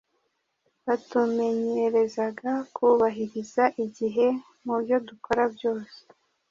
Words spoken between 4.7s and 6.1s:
byo dukora byose